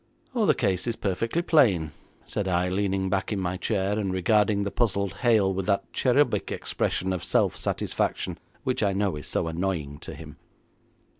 [0.33, 1.91] 'Oh, the case is perfectly plain,'
[2.25, 6.51] said I, leaning back in my chair, and regarding the puzzled Hale with that cherubic
[6.51, 10.37] expression of self satisfaction which I know is so annoying to him.